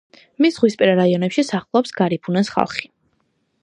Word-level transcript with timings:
მის 0.45 0.55
ზღვისპირა 0.55 0.95
რაიონებში 1.01 1.47
სახლობს 1.51 1.97
გარიფუნას 2.01 2.53
ხალხი. 2.57 2.95